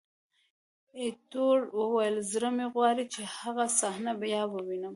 [0.99, 4.89] ایټور وویل: زړه مې غواړي چې هغه صحنه بیا ووینم.